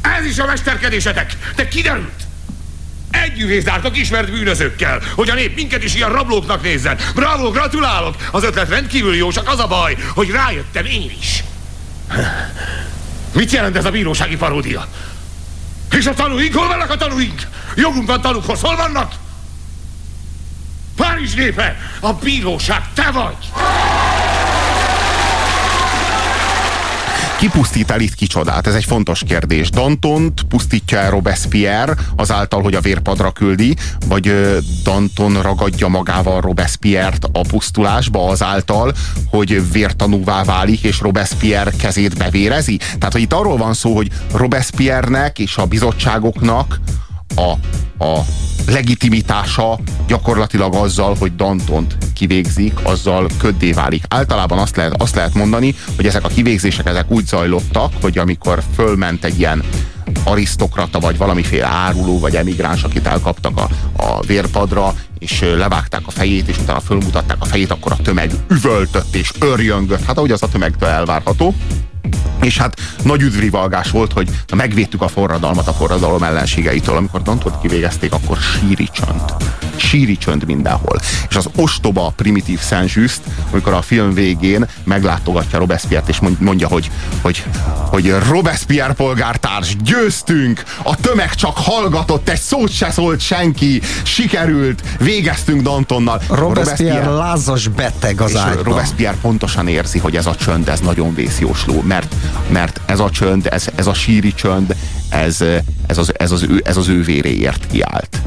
Ez 0.00 0.24
is 0.24 0.38
a 0.38 0.46
mesterkedésetek, 0.46 1.36
de 1.56 1.68
kiderült! 1.68 2.22
Együvészártok 3.10 3.98
ismert 3.98 4.30
bűnözőkkel, 4.30 5.02
hogy 5.14 5.30
a 5.30 5.34
nép 5.34 5.54
minket 5.54 5.84
is 5.84 5.94
ilyen 5.94 6.12
rablóknak 6.12 6.62
nézzen. 6.62 6.98
Bravo, 7.14 7.50
gratulálok! 7.50 8.16
Az 8.30 8.44
ötlet 8.44 8.68
rendkívül 8.68 9.14
jó, 9.14 9.30
csak 9.30 9.48
az 9.48 9.58
a 9.58 9.66
baj, 9.66 9.96
hogy 10.14 10.30
rájöttem 10.30 10.84
én 10.84 11.12
is. 11.20 11.44
Mit 13.32 13.50
jelent 13.50 13.76
ez 13.76 13.84
a 13.84 13.90
bírósági 13.90 14.36
paródia? 14.36 14.88
És 15.90 16.06
a 16.06 16.14
tanúink? 16.14 16.54
Hol 16.54 16.66
vannak 16.66 16.90
a 16.90 16.96
tanúink? 16.96 17.42
Jogunk 17.74 18.06
van 18.06 18.20
tanúkhoz, 18.20 18.60
hol 18.60 18.76
vannak? 18.76 19.12
Párizs 21.16 21.34
népe, 21.34 21.76
a 22.00 22.12
bíróság 22.12 22.92
te 22.94 23.10
vagy! 23.10 23.36
Ki 27.38 27.48
pusztít 27.48 27.90
el 27.90 28.00
itt 28.00 28.14
kicsodát? 28.14 28.66
Ez 28.66 28.74
egy 28.74 28.84
fontos 28.84 29.22
kérdés. 29.26 29.70
Dantont 29.70 30.42
pusztítja 30.42 30.98
el 30.98 31.10
Robespierre 31.10 31.94
azáltal, 32.16 32.62
hogy 32.62 32.74
a 32.74 32.80
vérpadra 32.80 33.30
küldi, 33.30 33.76
vagy 34.06 34.34
Danton 34.82 35.42
ragadja 35.42 35.88
magával 35.88 36.40
Robespierre-t 36.40 37.24
a 37.32 37.40
pusztulásba 37.40 38.28
azáltal, 38.28 38.94
hogy 39.30 39.72
vértanúvá 39.72 40.44
válik, 40.44 40.82
és 40.82 41.00
Robespierre 41.00 41.70
kezét 41.70 42.16
bevérezi? 42.16 42.76
Tehát, 42.76 43.12
hogy 43.12 43.22
itt 43.22 43.32
arról 43.32 43.56
van 43.56 43.74
szó, 43.74 43.94
hogy 43.94 44.10
Robespierre-nek 44.32 45.38
és 45.38 45.56
a 45.56 45.66
bizottságoknak 45.66 46.80
a, 47.36 47.50
a 48.04 48.20
legitimitása 48.66 49.78
gyakorlatilag 50.06 50.74
azzal, 50.74 51.14
hogy 51.18 51.36
Dantont 51.36 51.96
kivégzik, 52.14 52.78
azzal 52.82 53.26
köddé 53.38 53.72
válik. 53.72 54.04
Általában 54.08 54.58
azt 54.58 54.76
lehet, 54.76 55.02
azt 55.02 55.14
lehet 55.14 55.34
mondani, 55.34 55.74
hogy 55.96 56.06
ezek 56.06 56.24
a 56.24 56.28
kivégzések 56.28 56.86
ezek 56.86 57.10
úgy 57.10 57.26
zajlottak, 57.26 57.92
hogy 58.00 58.18
amikor 58.18 58.62
fölment 58.74 59.24
egy 59.24 59.38
ilyen 59.38 59.62
arisztokrata, 60.24 60.98
vagy 60.98 61.16
valamiféle 61.16 61.66
áruló, 61.66 62.18
vagy 62.18 62.36
emigráns, 62.36 62.82
akit 62.82 63.06
elkaptak 63.06 63.58
a, 63.58 63.68
a 64.02 64.20
vérpadra, 64.26 64.94
és 65.18 65.40
levágták 65.40 66.02
a 66.06 66.10
fejét, 66.10 66.48
és 66.48 66.58
utána 66.58 66.80
fölmutatták 66.80 67.36
a 67.40 67.44
fejét, 67.44 67.70
akkor 67.70 67.92
a 67.92 68.02
tömeg 68.02 68.30
üvöltött 68.50 69.14
és 69.14 69.32
örjöngött. 69.40 70.04
Hát 70.04 70.16
ahogy 70.16 70.30
az 70.30 70.42
a 70.42 70.48
tömegtől 70.48 70.88
elvárható 70.88 71.54
és 72.42 72.58
hát 72.58 72.80
nagy 73.02 73.22
üdvrivalgás 73.22 73.90
volt, 73.90 74.12
hogy 74.12 74.30
megvédtük 74.56 75.02
a 75.02 75.08
forradalmat 75.08 75.68
a 75.68 75.72
forradalom 75.72 76.22
ellenségeitől. 76.22 76.96
Amikor 76.96 77.22
Dantot 77.22 77.60
kivégezték, 77.60 78.12
akkor 78.12 78.36
síri 78.36 78.88
csönd. 78.92 79.34
Síri 79.76 80.16
csönd 80.16 80.44
mindenhol. 80.46 81.00
És 81.28 81.36
az 81.36 81.48
ostoba 81.56 82.12
primitív 82.16 82.60
Saint-Just, 82.60 83.20
amikor 83.50 83.72
a 83.72 83.82
film 83.82 84.14
végén 84.14 84.66
meglátogatja 84.84 85.58
Robespierre-t, 85.58 86.08
és 86.08 86.18
mondja, 86.38 86.68
hogy, 86.68 86.90
hogy, 87.20 87.44
hogy 87.88 88.14
Robespierre 88.28 88.92
polgártárs, 88.92 89.76
győztünk, 89.76 90.62
a 90.82 90.96
tömeg 90.96 91.34
csak 91.34 91.56
hallgatott, 91.56 92.28
egy 92.28 92.40
szót 92.40 92.70
se 92.70 92.90
szólt 92.90 93.20
senki, 93.20 93.80
sikerült, 94.02 94.82
végeztünk 94.98 95.62
Dantonnal. 95.62 96.20
Robespierre, 96.28 96.60
Robespierre 96.60 97.08
lázas 97.08 97.68
beteg 97.68 98.20
az 98.20 98.36
ágyban. 98.36 98.62
Robespierre 98.62 99.16
pontosan 99.20 99.68
érzi, 99.68 99.98
hogy 99.98 100.16
ez 100.16 100.26
a 100.26 100.34
csönd, 100.34 100.68
ez 100.68 100.80
nagyon 100.80 101.14
vészjósló, 101.14 101.82
mert, 101.86 102.14
mert 102.48 102.80
ez 102.86 103.00
a 103.00 103.10
csönd, 103.10 103.46
ez, 103.50 103.66
ez 103.74 103.86
a 103.86 103.94
síri 103.94 104.34
csönd, 104.34 104.74
ez, 105.08 105.40
ez, 105.86 105.98
az, 105.98 106.12
ez, 106.18 106.30
az 106.30 106.42
ő, 106.42 106.62
ez 106.64 106.76
az 106.76 106.88
ő 106.88 107.02
véréért 107.02 107.66
kiállt. 107.66 108.22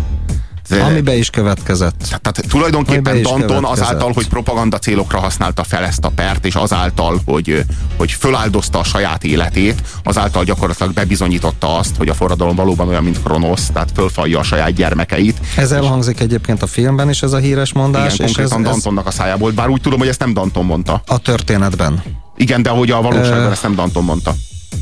Ami 0.69 1.01
be 1.01 1.15
is 1.15 1.29
következett. 1.29 2.17
Tehát 2.21 2.41
tulajdonképpen 2.49 3.21
Danton 3.21 3.65
azáltal, 3.65 4.11
hogy 4.13 4.27
propaganda 4.27 4.77
célokra 4.77 5.19
használta 5.19 5.63
fel 5.63 5.83
ezt 5.83 6.05
a 6.05 6.09
pert, 6.09 6.45
és 6.45 6.55
azáltal, 6.55 7.21
hogy, 7.25 7.65
hogy 7.97 8.11
föláldozta 8.11 8.79
a 8.79 8.83
saját 8.83 9.23
életét, 9.23 9.81
azáltal 10.03 10.43
gyakorlatilag 10.43 10.93
bebizonyította 10.93 11.77
azt, 11.77 11.95
hogy 11.97 12.09
a 12.09 12.13
forradalom 12.13 12.55
valóban 12.55 12.87
olyan, 12.87 13.03
mint 13.03 13.23
Kronosz, 13.23 13.69
tehát 13.73 13.89
fölfalja 13.95 14.39
a 14.39 14.43
saját 14.43 14.73
gyermekeit. 14.73 15.39
Ez 15.55 15.71
elhangzik 15.71 16.19
egyébként 16.19 16.61
a 16.61 16.67
filmben 16.67 17.09
is 17.09 17.21
ez 17.21 17.33
a 17.33 17.37
híres 17.37 17.73
mondás. 17.73 18.13
Igen, 18.13 18.27
és 18.27 18.33
konkrétan 18.33 18.65
ez, 18.65 18.71
Dantonnak 18.71 19.07
a 19.07 19.11
szájából, 19.11 19.51
bár 19.51 19.69
úgy 19.69 19.81
tudom, 19.81 19.99
hogy 19.99 20.07
ezt 20.07 20.19
nem 20.19 20.33
Danton 20.33 20.65
mondta. 20.65 21.01
A 21.05 21.17
történetben. 21.17 22.03
Igen, 22.37 22.61
de 22.61 22.69
hogy 22.69 22.91
a 22.91 23.01
valóságban 23.01 23.45
Ö... 23.45 23.51
ezt 23.51 23.63
nem 23.63 23.75
Danton 23.75 24.03
mondta 24.03 24.33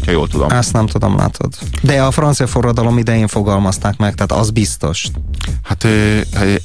ha 0.06 0.12
jól 0.12 0.28
tudom. 0.28 0.50
Ezt 0.50 0.74
nem 0.74 0.86
tudom, 0.86 1.16
látod. 1.16 1.54
De 1.82 2.02
a 2.02 2.12
francia 2.12 2.48
forradalom 2.48 2.98
idején 2.98 3.28
fogalmazták 3.28 3.98
meg, 3.98 4.16
tehát 4.16 4.32
az 4.44 4.50
biztos. 4.50 5.08
Hát 5.64 5.84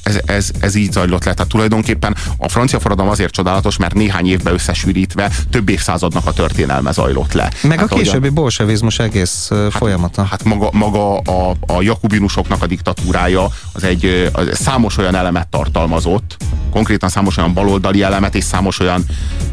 ez, 0.03 0.19
ez, 0.25 0.51
ez 0.59 0.75
így 0.75 0.91
zajlott 0.91 1.23
le. 1.23 1.33
Tehát 1.33 1.51
tulajdonképpen 1.51 2.15
a 2.37 2.49
francia 2.49 2.79
forradalom 2.79 3.11
azért 3.11 3.33
csodálatos, 3.33 3.77
mert 3.77 3.93
néhány 3.93 4.27
évbe 4.27 4.51
összesűrítve 4.51 5.31
több 5.49 5.69
évszázadnak 5.69 6.25
a 6.25 6.31
történelme 6.33 6.91
zajlott 6.91 7.33
le. 7.33 7.51
Meg 7.61 7.79
hát, 7.79 7.91
a 7.91 7.95
későbbi 7.95 8.27
a, 8.27 8.31
bolsevizmus 8.31 8.99
egész 8.99 9.49
hát, 9.49 9.71
folyamata. 9.71 10.23
Hát 10.23 10.43
maga, 10.43 10.69
maga 10.71 11.17
a, 11.17 11.55
a 11.59 11.81
jakubinusoknak 11.81 12.61
a 12.63 12.67
diktatúrája 12.67 13.47
az 13.73 13.83
egy 13.83 14.29
az 14.33 14.49
számos 14.53 14.97
olyan 14.97 15.15
elemet 15.15 15.47
tartalmazott, 15.47 16.37
konkrétan 16.71 17.09
számos 17.09 17.37
olyan 17.37 17.53
baloldali 17.53 18.03
elemet 18.03 18.35
és 18.35 18.43
számos 18.43 18.79
olyan, 18.79 19.05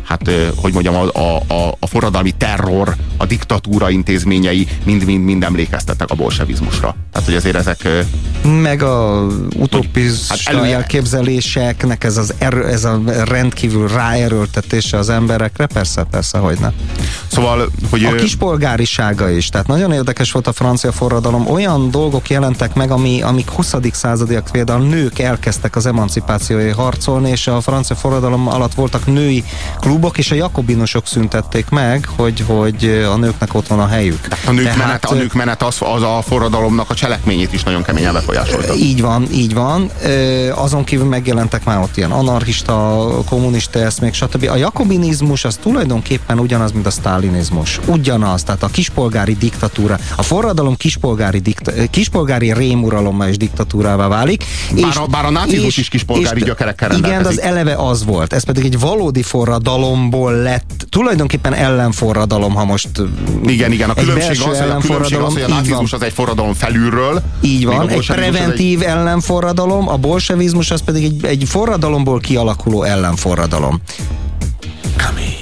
hát 0.04 0.30
hogy 0.56 0.72
mondjam, 0.72 0.94
a, 0.94 1.20
a, 1.54 1.76
a 1.78 1.86
forradalmi 1.86 2.30
terror, 2.30 2.96
a 3.16 3.26
diktatúra 3.26 3.59
intézményei 3.88 4.66
mind-mind-mind 4.84 5.42
emlékeztettek 5.42 6.10
a 6.10 6.14
bolsevizmusra. 6.14 6.94
Tehát, 7.12 7.28
hogy 7.28 7.36
azért 7.36 7.56
ezek... 7.56 7.88
Meg 8.62 8.82
a 8.82 9.26
utopista 9.56 10.34
hát 10.44 10.56
elő... 10.56 10.72
elképzeléseknek 10.72 12.04
ez, 12.04 12.16
az 12.16 12.34
erő, 12.38 12.66
ez 12.66 12.84
a 12.84 13.00
rendkívül 13.24 13.88
ráerőltetése 13.88 14.96
az 14.96 15.08
emberekre, 15.08 15.66
persze, 15.66 16.02
persze, 16.10 16.38
hogy 16.38 16.58
ne. 16.60 16.72
Szóval, 17.26 17.70
hogy... 17.90 18.04
A 18.04 18.14
kispolgárisága 18.14 19.30
is, 19.30 19.48
tehát 19.48 19.66
nagyon 19.66 19.92
érdekes 19.92 20.32
volt 20.32 20.46
a 20.46 20.52
francia 20.52 20.92
forradalom, 20.92 21.46
olyan 21.46 21.90
dolgok 21.90 22.30
jelentek 22.30 22.74
meg, 22.74 22.90
ami, 22.90 23.22
amik 23.22 23.50
20. 23.50 23.74
századiak 23.92 24.48
például 24.52 24.86
nők 24.86 25.18
elkezdtek 25.18 25.76
az 25.76 25.86
emancipációi 25.86 26.68
harcolni, 26.68 27.30
és 27.30 27.46
a 27.46 27.60
francia 27.60 27.96
forradalom 27.96 28.48
alatt 28.48 28.74
voltak 28.74 29.06
női 29.06 29.44
klubok, 29.80 30.18
és 30.18 30.30
a 30.30 30.34
jakobinusok 30.34 31.06
szüntették 31.06 31.68
meg, 31.68 32.08
hogy, 32.16 32.40
hogy 32.46 33.04
a 33.12 33.16
nőknek 33.16 33.50
ott 33.54 33.66
van 33.66 33.80
a 33.80 33.87
helyük. 33.87 34.28
A 34.47 34.50
nők, 34.50 34.64
Tehát, 34.64 34.78
menet, 34.78 35.04
a 35.04 35.14
nők 35.14 35.33
menet 35.33 35.62
az, 35.62 35.76
az 35.80 36.02
a 36.02 36.23
forradalomnak 36.26 36.90
a 36.90 36.95
cselekményét 36.95 37.52
is 37.52 37.62
nagyon 37.62 37.83
keményen 37.83 38.12
befolyásolta. 38.12 38.75
Így 38.75 39.00
van, 39.00 39.26
így 39.33 39.54
van. 39.54 39.90
Azon 40.54 40.85
kívül 40.85 41.07
megjelentek 41.07 41.64
már 41.64 41.78
ott 41.78 41.97
ilyen 41.97 42.11
anarchista, 42.11 43.09
kommunista 43.28 43.78
eszmék, 43.78 44.14
stb. 44.14 44.49
A 44.52 44.57
jakobinizmus 44.57 45.45
az 45.45 45.59
tulajdonképpen 45.62 46.38
ugyanaz, 46.38 46.73
mint 46.73 46.87
a 46.87 46.90
sztálinizmus. 46.90 47.80
Ugyanaz, 47.87 48.42
tehát 48.42 48.62
a 48.62 48.69
kispolgári 48.69 49.37
diktatúra, 49.37 49.99
a 50.16 50.23
forradalom 50.23 50.76
kispolgári, 50.76 51.38
dikta, 51.38 51.73
kispolgári 51.90 52.52
rémuralommal 52.52 53.28
és 53.28 53.37
diktatúrává 53.37 54.09
válik. 54.09 54.45
Bár, 54.75 54.88
és, 54.90 54.97
a, 54.97 55.07
bár 55.07 55.25
a 55.25 55.30
nácizmus 55.30 55.66
és, 55.66 55.78
is 55.78 55.88
kispolgári 55.88 56.40
és, 56.40 56.47
gyökerekkel 56.47 56.88
rendelkezik. 56.88 57.33
Igen, 57.33 57.49
az 57.49 57.50
eleve 57.50 57.75
az 57.75 58.04
volt. 58.04 58.33
Ez 58.33 58.45
pedig 58.45 58.64
egy 58.64 58.78
valódi 58.78 59.23
forradalomból 59.23 60.33
lett, 60.33 60.87
tulajdonképpen 60.88 61.54
ellenforradalom, 61.54 62.54
ha 62.54 62.64
most 62.64 62.88
igen, 63.47 63.73
igen, 63.73 63.90
a 63.90 63.94
különbség 63.94 64.30
az, 64.30 64.59
hogy 64.59 64.68
a, 64.68 64.76
különbség 64.76 65.18
az, 65.18 65.32
hogy 65.32 65.42
a 65.42 65.49
nácizmus 65.49 65.92
az 65.92 66.02
egy 66.02 66.12
forradalom 66.12 66.54
felülről. 66.54 67.23
Így 67.40 67.64
van, 67.64 67.88
egy 67.88 68.06
preventív 68.06 68.80
egy... 68.80 68.87
ellenforradalom, 68.87 69.88
a 69.88 69.97
bolsevizmus 69.97 70.70
az 70.70 70.82
pedig 70.85 71.04
egy, 71.04 71.25
egy 71.25 71.44
forradalomból 71.49 72.20
kialakuló 72.20 72.82
ellenforradalom. 72.82 73.80
Kami, 74.97 75.37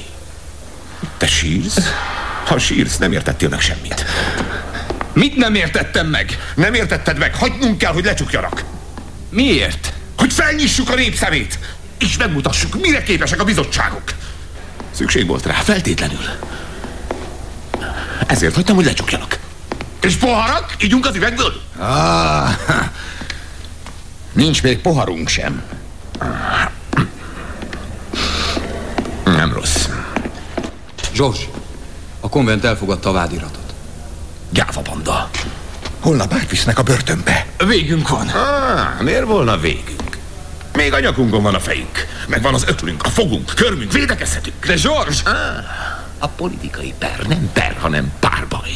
te 1.17 1.27
sírsz? 1.27 1.79
Ha 2.47 2.59
sírsz, 2.59 2.97
nem 2.97 3.13
értettél 3.13 3.49
meg 3.49 3.61
semmit. 3.61 4.05
Mit 5.13 5.37
nem 5.37 5.55
értettem 5.55 6.07
meg? 6.07 6.39
Nem 6.55 6.75
értetted 6.75 7.19
meg, 7.19 7.35
hagynunk 7.35 7.79
kell, 7.79 7.93
hogy 7.93 8.05
lecsukjanak. 8.05 8.65
Miért? 9.31 9.93
Hogy 10.17 10.33
felnyissuk 10.33 10.91
a 10.91 10.95
népszemét, 10.95 11.59
és 11.99 12.17
megmutassuk, 12.17 12.81
mire 12.81 13.03
képesek 13.03 13.41
a 13.41 13.45
bizottságok. 13.45 14.03
Szükség 14.91 15.27
volt 15.27 15.47
rá, 15.47 15.53
feltétlenül. 15.53 16.25
Ezért 18.27 18.55
hagytam, 18.55 18.77
hogy 18.77 18.85
lecsukjanak. 18.85 19.39
És 20.01 20.15
poharak? 20.17 20.77
Ígyunk 20.81 21.07
az 21.07 21.15
üvegből? 21.15 21.61
Ah, 21.79 22.51
nincs 24.33 24.63
még 24.63 24.81
poharunk 24.81 25.29
sem. 25.29 25.63
Nem 29.25 29.53
rossz. 29.53 29.89
Zsors, 31.13 31.49
a 32.21 32.29
konvent 32.29 32.65
elfogadta 32.65 33.09
a 33.09 33.13
vádiratot. 33.13 33.75
Gyáva 34.51 34.83
banda. 34.83 35.31
Holnap 36.01 36.33
átvisznek 36.33 36.79
a 36.79 36.83
börtönbe. 36.83 37.47
Végünk 37.67 38.09
van. 38.09 38.29
Ah, 38.29 39.01
miért 39.01 39.25
volna 39.25 39.57
végünk? 39.57 40.19
Még 40.73 40.93
a 40.93 41.01
nyakunkon 41.01 41.43
van 41.43 41.55
a 41.55 41.61
fejünk. 41.61 42.07
Meg 42.29 42.43
van 42.43 42.55
az 42.55 42.65
öklünk, 42.67 43.03
a 43.03 43.09
fogunk, 43.09 43.53
körmünk, 43.55 43.93
védekezhetünk. 43.93 44.67
De 44.67 44.77
Zsors! 44.77 45.23
Ah. 45.25 45.35
A 46.19 46.29
politikai 46.29 46.95
per 46.99 47.27
nem 47.29 47.51
per, 47.53 47.77
hanem 47.81 48.13
párbaj. 48.21 48.71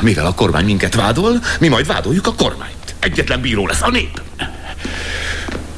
Mivel 0.00 0.26
a 0.26 0.34
kormány 0.34 0.64
minket 0.64 0.94
vádol, 0.94 1.40
mi 1.60 1.68
majd 1.68 1.86
vádoljuk 1.86 2.26
a 2.26 2.34
kormányt. 2.34 2.94
Egyetlen 2.98 3.40
bíró 3.40 3.66
lesz 3.66 3.82
a 3.82 3.90
nép. 3.90 4.22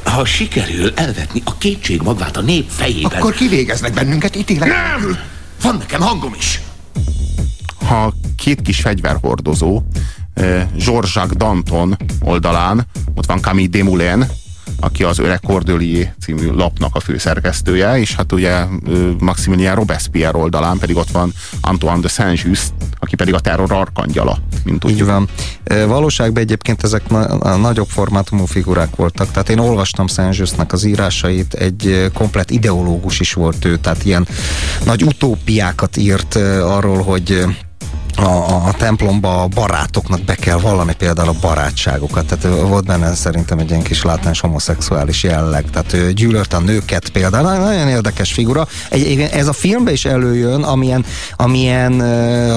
Ha 0.05 0.25
sikerül 0.25 0.93
elvetni 0.95 1.43
a 1.45 1.59
kétség 1.59 2.03
magvát 2.03 2.37
a 2.37 2.41
nép 2.41 2.69
fejében... 2.69 3.19
Akkor 3.19 3.35
kivégeznek 3.35 3.93
bennünket 3.93 4.37
ítélet? 4.37 4.69
Nem! 4.69 5.19
Van 5.63 5.77
nekem 5.77 6.01
hangom 6.01 6.35
is. 6.39 6.61
Ha 7.87 8.13
két 8.37 8.63
kis 8.63 8.81
fegyverhordozó, 8.81 9.83
Jean-Jacques 10.77 11.37
Danton 11.37 11.97
oldalán, 12.21 12.87
ott 13.15 13.27
van 13.27 13.41
Camille 13.41 13.69
Desmoulins, 13.69 14.27
aki 14.81 15.03
az 15.03 15.19
Öreg 15.19 15.41
Cordelier 15.41 16.15
című 16.21 16.51
lapnak 16.51 16.95
a 16.95 17.01
főszerkesztője, 17.01 17.99
és 17.99 18.15
hát 18.15 18.33
ugye 18.33 18.65
Maximilien 19.19 19.75
Robespierre 19.75 20.39
oldalán 20.39 20.79
pedig 20.79 20.97
ott 20.97 21.11
van 21.11 21.33
Antoine 21.61 22.01
de 22.01 22.09
Saint-Just, 22.09 22.73
aki 22.99 23.17
pedig 23.17 23.35
a 23.35 23.41
terror 23.41 23.73
arkangyala, 23.73 24.39
mint 24.65 24.85
úgy. 24.85 24.91
Így 24.91 25.05
van. 25.05 25.29
Valóságban 25.87 26.43
egyébként 26.43 26.83
ezek 26.83 27.09
na- 27.09 27.57
nagyobb 27.57 27.89
formátumú 27.89 28.45
figurák 28.45 28.97
voltak, 28.97 29.31
tehát 29.31 29.49
én 29.49 29.59
olvastam 29.59 30.07
Saint-Justnak 30.07 30.73
az 30.73 30.85
írásait, 30.85 31.55
egy 31.55 32.11
komplet 32.15 32.51
ideológus 32.51 33.21
is 33.21 33.33
volt 33.33 33.65
ő, 33.65 33.77
tehát 33.77 34.05
ilyen 34.05 34.27
nagy 34.85 35.03
utópiákat 35.03 35.97
írt 35.97 36.35
arról, 36.63 37.03
hogy 37.03 37.45
a, 38.17 38.67
a 38.67 38.75
templomba 38.79 39.43
a 39.43 39.47
barátoknak 39.47 40.21
be 40.21 40.35
kell 40.35 40.59
vallani 40.59 40.95
például 40.95 41.29
a 41.29 41.35
barátságokat. 41.41 42.27
Tehát 42.27 42.59
volt 42.61 42.85
benne 42.85 43.15
szerintem 43.15 43.59
egy 43.59 43.71
ilyen 43.71 43.83
kis 43.83 44.03
látás 44.03 44.41
homoszexuális 44.41 45.23
jelleg. 45.23 45.71
Tehát 45.71 45.93
ő 45.93 46.13
gyűlölt 46.13 46.53
a 46.53 46.61
nőket 46.61 47.09
például. 47.09 47.59
Nagyon 47.59 47.89
érdekes 47.89 48.33
figura. 48.33 48.67
Egy, 48.91 49.21
ez 49.21 49.47
a 49.47 49.53
filmben 49.53 49.93
is 49.93 50.05
előjön, 50.05 50.63
amilyen, 50.63 51.05
amilyen 51.37 51.99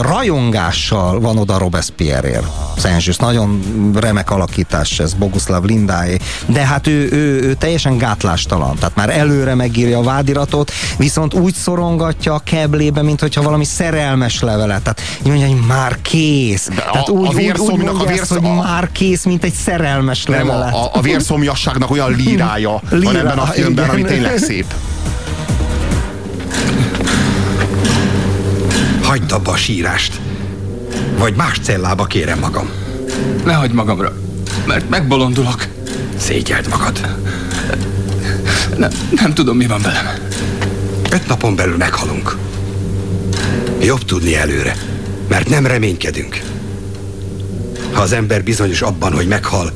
rajongással 0.02 1.20
van 1.20 1.38
oda 1.38 1.58
Robespierre-ért. 1.58 2.48
Szenzsős. 2.78 3.18
Nagyon 3.18 3.62
remek 3.96 4.32
alakítás 4.32 5.00
ez, 5.00 5.14
Boguslav 5.14 5.64
Lindáé. 5.64 6.18
De 6.46 6.66
hát 6.66 6.88
ő, 6.88 7.10
ő, 7.12 7.42
ő 7.42 7.54
teljesen 7.54 7.98
gátlástalan. 7.98 8.76
Tehát 8.76 8.96
már 8.96 9.10
előre 9.10 9.56
megírja 9.56 9.98
a 9.98 10.04
vádiratot, 10.04 10.72
viszont 10.98 11.34
úgy 11.34 11.54
szorongatja 11.54 12.34
a 12.34 12.42
keblébe, 12.44 13.02
mint 13.02 13.20
hogyha 13.20 13.42
valami 13.42 13.66
szerelmes 13.66 14.42
levelet. 14.42 14.82
Tehát 14.82 15.02
mondja, 15.24 15.49
hogy 15.50 15.66
már 15.68 16.02
kész. 16.02 16.68
De 16.68 16.76
Tehát 16.76 17.08
a, 17.08 17.12
úgy, 17.12 17.28
a 17.28 17.32
vérszomnak 17.32 17.94
úgy, 17.94 18.02
úgy 18.02 18.08
a 18.08 18.10
vérsz... 18.10 18.30
hogy 18.30 18.42
már 18.42 18.92
kész, 18.92 19.24
mint 19.24 19.44
egy 19.44 19.54
szerelmes 19.54 20.26
levelet. 20.26 20.74
A, 20.74 20.86
a, 20.86 20.90
a 20.94 21.02
vérszomjasságnak 21.02 21.92
olyan 21.92 22.16
lírája 22.16 22.82
Líra, 22.90 23.04
van 23.04 23.16
ebben 23.16 23.38
a 23.38 23.46
filmben, 23.46 23.86
igen. 23.86 23.96
ami 23.96 24.04
tényleg 24.04 24.38
szép. 24.38 24.66
Hagyd 29.04 29.32
abba 29.32 29.52
a 29.52 29.56
sírást. 29.56 30.20
Vagy 31.18 31.36
más 31.36 31.60
cellába 31.64 32.06
kérem 32.06 32.40
magam. 32.40 32.70
Ne 33.46 33.54
hagyd 33.54 33.74
magamra, 33.74 34.14
mert 34.66 34.90
megbolondulok. 34.90 35.68
Szégyeld 36.18 36.68
magad. 36.68 37.16
Nem, 38.78 38.90
nem 39.12 39.34
tudom, 39.34 39.58
mi 39.58 39.66
van 39.66 39.82
velem. 39.82 40.08
Öt 41.12 41.28
napon 41.28 41.56
belül 41.56 41.78
meghalunk. 41.78 42.38
Jobb 43.82 44.06
tudni 44.06 44.36
előre 44.36 44.76
mert 45.30 45.50
nem 45.50 45.66
reménykedünk. 45.66 46.42
Ha 47.92 48.02
az 48.02 48.12
ember 48.12 48.44
bizonyos 48.44 48.82
abban, 48.82 49.14
hogy 49.14 49.28
meghal, 49.28 49.72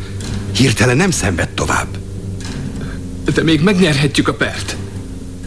hirtelen 0.56 0.98
nem 0.98 1.12
szenved 1.12 1.50
tovább. 1.50 1.98
De 3.34 3.44
még 3.44 3.62
megnyerhetjük 3.62 4.28
a 4.28 4.34
pert. 4.34 4.76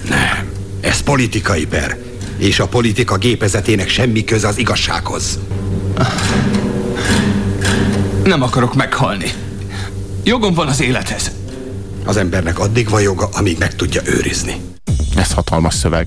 Nem, 0.08 0.50
ez 0.80 1.00
politikai 1.00 1.66
per, 1.66 1.98
és 2.38 2.60
a 2.60 2.68
politika 2.68 3.16
gépezetének 3.16 3.88
semmi 3.88 4.24
köze 4.24 4.48
az 4.48 4.58
igazsághoz. 4.58 5.38
Nem 8.24 8.42
akarok 8.42 8.74
meghalni. 8.74 9.32
Jogom 10.24 10.54
van 10.54 10.66
az 10.66 10.80
élethez. 10.80 11.30
Az 12.04 12.16
embernek 12.16 12.58
addig 12.58 12.88
van 12.88 13.02
joga, 13.02 13.28
amíg 13.32 13.58
meg 13.58 13.76
tudja 13.76 14.02
őrizni. 14.04 14.60
Ez 15.16 15.32
hatalmas 15.32 15.74
szöveg. 15.74 16.06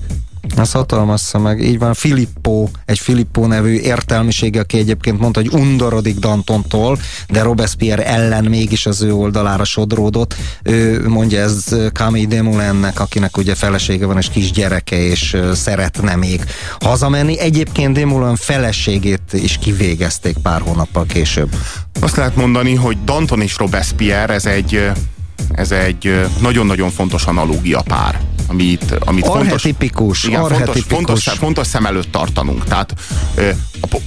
Ez 0.56 0.72
hatalmas 0.72 1.32
meg. 1.42 1.60
Így 1.60 1.78
van, 1.78 1.94
Filippo, 1.94 2.68
egy 2.84 2.98
Filippo 2.98 3.46
nevű 3.46 3.78
értelmisége, 3.78 4.60
aki 4.60 4.78
egyébként 4.78 5.20
mondta, 5.20 5.40
hogy 5.40 5.60
undorodik 5.60 6.18
Dantontól, 6.18 6.98
de 7.28 7.42
Robespierre 7.42 8.06
ellen 8.06 8.44
mégis 8.44 8.86
az 8.86 9.02
ő 9.02 9.14
oldalára 9.14 9.64
sodródott. 9.64 10.34
Ő 10.62 11.08
mondja 11.08 11.40
ez 11.40 11.64
Camille 11.92 12.26
Demoulinnek, 12.26 13.00
akinek 13.00 13.36
ugye 13.36 13.54
felesége 13.54 14.06
van 14.06 14.16
és 14.16 14.28
kis 14.28 14.50
gyereke, 14.50 14.96
és 14.96 15.36
szeretne 15.54 16.16
még 16.16 16.44
hazamenni. 16.80 17.38
Egyébként 17.38 17.94
Demoulin 17.94 18.36
feleségét 18.36 19.32
is 19.32 19.58
kivégezték 19.58 20.36
pár 20.38 20.60
hónappal 20.60 21.06
később. 21.06 21.54
Azt 22.00 22.16
lehet 22.16 22.36
mondani, 22.36 22.74
hogy 22.74 23.04
Danton 23.04 23.40
és 23.40 23.56
Robespierre 23.56 24.34
ez 24.34 24.46
egy 24.46 24.90
ez 25.50 25.70
egy 25.70 26.26
nagyon-nagyon 26.40 26.90
fontos 26.90 27.24
analógia 27.24 27.82
pár 27.82 28.20
amit, 28.50 28.94
amit 29.04 29.24
fontos, 29.24 29.64
igen, 29.64 30.48
fontos, 30.48 30.82
fontos, 30.88 31.24
fontos 31.24 31.66
szem 31.66 31.86
előtt 31.86 32.12
tartanunk. 32.12 32.64
Tehát 32.64 32.94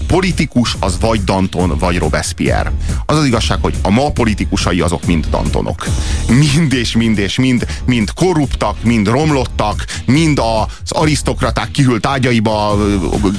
politikus 0.07 0.75
az 0.79 0.97
vagy 0.99 1.23
Danton, 1.23 1.77
vagy 1.79 1.97
Robespierre. 1.97 2.71
Az 3.05 3.17
az 3.17 3.25
igazság, 3.25 3.57
hogy 3.61 3.75
a 3.81 3.89
ma 3.89 4.11
politikusai 4.11 4.81
azok 4.81 5.05
mind 5.05 5.25
Dantonok. 5.29 5.85
Mind 6.27 6.73
és 6.73 6.95
mind 6.95 7.17
és 7.17 7.37
mind, 7.37 7.65
mind 7.85 8.13
korruptak, 8.13 8.83
mind 8.83 9.07
romlottak, 9.07 9.85
mind 10.05 10.39
az 10.39 10.91
arisztokraták 10.91 11.71
kihűlt 11.71 12.05
ágyaiba 12.05 12.77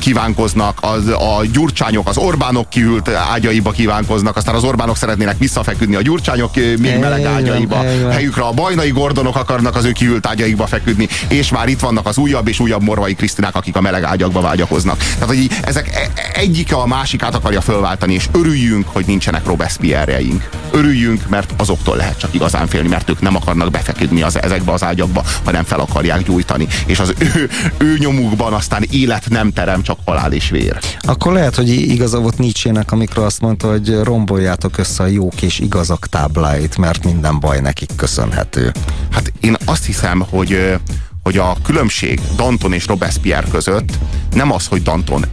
kívánkoznak, 0.00 0.78
az, 0.80 1.06
a 1.06 1.42
gyurcsányok, 1.52 2.08
az 2.08 2.16
Orbánok 2.16 2.68
kihűlt 2.68 3.08
ágyaiba 3.08 3.70
kívánkoznak, 3.70 4.36
aztán 4.36 4.54
az 4.54 4.64
Orbánok 4.64 4.96
szeretnének 4.96 5.38
visszafeküdni 5.38 5.94
a 5.94 6.02
gyurcsányok 6.02 6.54
még 6.54 6.98
meleg 6.98 7.24
ágyaiba. 7.24 7.76
Helyükre 8.10 8.42
a 8.42 8.52
bajnai 8.52 8.90
gordonok 8.90 9.36
akarnak 9.36 9.76
az 9.76 9.84
ő 9.84 9.92
kihűlt 9.92 10.26
ágyaikba 10.26 10.66
feküdni, 10.66 11.08
és 11.28 11.50
már 11.50 11.68
itt 11.68 11.80
vannak 11.80 12.06
az 12.06 12.18
újabb 12.18 12.48
és 12.48 12.60
újabb 12.60 12.82
morvai 12.82 13.14
Krisztinák, 13.14 13.54
akik 13.54 13.76
a 13.76 13.80
meleg 13.80 14.02
ágyakba 14.02 14.40
vágyakoznak. 14.40 14.98
Tehát, 14.98 15.26
hogy 15.26 15.50
ezek 15.62 15.88
e, 15.94 16.24
egyike 16.33 16.75
a 16.75 16.87
másikát 16.87 17.35
akarja 17.35 17.61
fölváltani, 17.61 18.14
és 18.14 18.28
örüljünk, 18.33 18.88
hogy 18.88 19.04
nincsenek 19.07 19.47
Robespierre-jeink. 19.47 20.49
Örüljünk, 20.71 21.28
mert 21.28 21.54
azoktól 21.57 21.97
lehet 21.97 22.19
csak 22.19 22.35
igazán 22.35 22.66
félni, 22.66 22.88
mert 22.88 23.11
ők 23.11 23.21
nem 23.21 23.37
akarnak 23.37 23.71
befeküdni 23.71 24.23
az, 24.23 24.43
ezekbe 24.43 24.73
az 24.73 24.83
ágyakba, 24.83 25.25
hanem 25.45 25.64
fel 25.64 25.81
akarják 25.81 26.23
gyújtani. 26.23 26.66
És 26.87 26.99
az 27.00 27.14
ő, 27.19 27.50
ő 27.78 27.97
nyomukban 27.99 28.52
aztán 28.52 28.85
élet 28.90 29.28
nem 29.28 29.52
terem, 29.52 29.83
csak 29.83 29.99
halál 30.04 30.33
és 30.33 30.50
vér. 30.50 30.78
Akkor 31.00 31.33
lehet, 31.33 31.54
hogy 31.54 31.69
igaza 31.69 32.19
volt 32.19 32.38
Nietzsének, 32.38 32.93
amikor 32.93 33.25
azt 33.25 33.40
mondta, 33.40 33.71
hogy 33.71 34.00
romboljátok 34.02 34.78
össze 34.78 35.02
a 35.02 35.07
jók 35.07 35.43
és 35.43 35.59
igazak 35.59 36.07
tábláit, 36.07 36.76
mert 36.76 37.04
minden 37.04 37.40
baj 37.40 37.61
nekik 37.61 37.90
köszönhető. 37.97 38.73
Hát 39.11 39.33
én 39.40 39.57
azt 39.64 39.85
hiszem, 39.85 40.25
hogy 40.31 40.78
hogy 41.23 41.38
a 41.38 41.57
különbség 41.62 42.21
Danton 42.37 42.73
és 42.73 42.87
Robespierre 42.87 43.49
között 43.50 43.88
nem 44.33 44.52
az, 44.52 44.66
hogy 44.66 44.83
Danton 44.83 45.25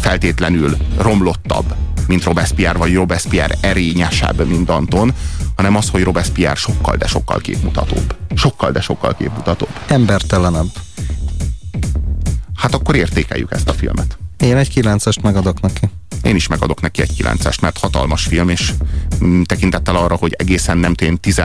feltétlenül 0.00 0.76
romlottabb, 0.98 1.74
mint 2.06 2.24
Robespierre, 2.24 2.78
vagy 2.78 2.94
Robespierre 2.94 3.54
erényesebb, 3.60 4.46
mint 4.48 4.64
Danton, 4.64 5.14
hanem 5.56 5.76
az, 5.76 5.88
hogy 5.88 6.02
Robespierre 6.02 6.54
sokkal, 6.54 6.96
de 6.96 7.06
sokkal 7.06 7.38
képmutatóbb. 7.38 8.16
Sokkal, 8.34 8.70
de 8.70 8.80
sokkal 8.80 9.14
képmutatóbb. 9.14 9.70
Embertelenebb. 9.86 10.70
Hát 12.56 12.74
akkor 12.74 12.96
értékeljük 12.96 13.52
ezt 13.52 13.68
a 13.68 13.72
filmet. 13.72 14.18
Én 14.36 14.56
egy 14.56 14.72
9-est 14.74 15.22
megadok 15.22 15.60
neki. 15.60 15.90
Én 16.22 16.34
is 16.34 16.46
megadok 16.46 16.80
neki 16.80 17.02
egy 17.02 17.12
9-est, 17.18 17.60
mert 17.60 17.78
hatalmas 17.78 18.24
film, 18.24 18.48
és 18.48 18.72
tekintettel 19.44 19.96
arra, 19.96 20.14
hogy 20.14 20.34
egészen 20.38 20.78
nem 20.78 20.94
tény 20.94 21.20
10 21.20 21.42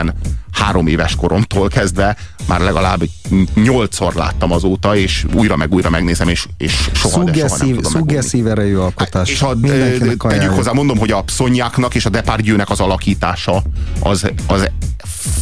három 0.52 0.86
éves 0.86 1.14
koromtól 1.16 1.68
kezdve 1.68 2.16
már 2.46 2.60
legalább 2.60 3.02
nyolcszor 3.54 4.14
láttam 4.14 4.52
azóta, 4.52 4.96
és 4.96 5.26
újra 5.34 5.56
meg 5.56 5.72
újra 5.72 5.90
megnézem, 5.90 6.28
és, 6.28 6.46
és 6.56 6.90
soha, 6.92 7.14
Szuggeszív, 7.14 7.42
de 7.42 7.48
soha 7.48 7.64
nem 7.64 7.74
tudom 7.74 7.92
Szuggeszív 7.92 8.46
erejű 8.46 8.76
alkotás. 8.76 9.30
És 9.30 9.42
a, 9.42 9.56
tegyük 10.18 10.52
hozzá, 10.52 10.72
mondom, 10.72 10.98
hogy 10.98 11.10
a 11.10 11.24
szonyáknak 11.26 11.94
és 11.94 12.06
a 12.06 12.08
Depardieu-nek 12.08 12.70
az 12.70 12.80
alakítása 12.80 13.62
az, 14.00 14.30
az 14.46 14.70